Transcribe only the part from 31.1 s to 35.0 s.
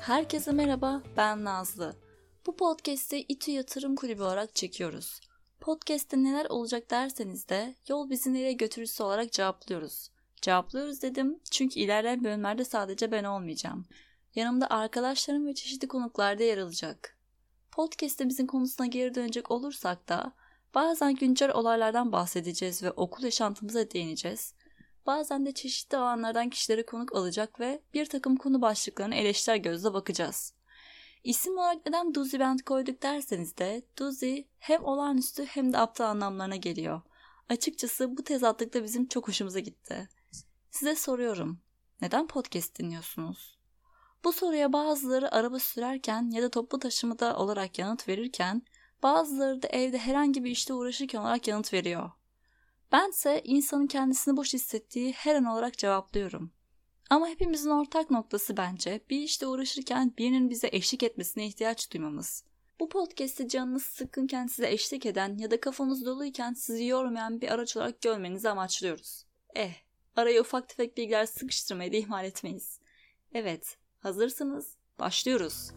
İsim olarak neden Duzi Band koyduk derseniz de Duzi hem